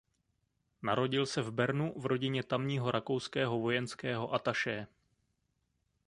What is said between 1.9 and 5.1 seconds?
v rodině tamního rakouského vojenského atašé.